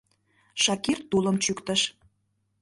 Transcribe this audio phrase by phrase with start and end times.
[0.63, 1.81] Шакир тулым чӱктыш.